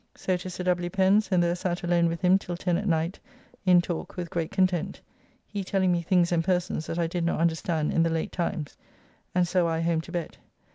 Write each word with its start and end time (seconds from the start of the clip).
So 0.15 0.35
to 0.35 0.49
Sir 0.49 0.63
W. 0.63 0.89
Pen's, 0.89 1.29
and 1.31 1.43
there 1.43 1.53
sat 1.53 1.83
alone 1.83 2.07
with 2.09 2.21
him 2.21 2.39
till 2.39 2.57
ten 2.57 2.75
at 2.75 2.87
night 2.87 3.19
in 3.67 3.81
talk 3.81 4.17
with 4.17 4.31
great 4.31 4.49
content, 4.49 4.99
he 5.45 5.63
telling 5.63 5.91
me 5.91 6.01
things 6.01 6.31
and 6.31 6.43
persons 6.43 6.87
that 6.87 6.97
I 6.97 7.05
did 7.05 7.23
not 7.23 7.39
understand 7.39 7.93
in 7.93 8.01
the 8.01 8.09
late 8.09 8.31
times, 8.31 8.75
and 9.35 9.47
so 9.47 9.67
I 9.67 9.81
home 9.81 10.01
to 10.01 10.11
bed. 10.11 10.37